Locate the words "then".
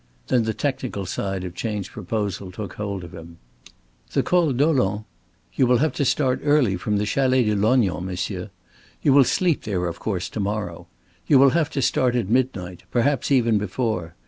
0.29-0.45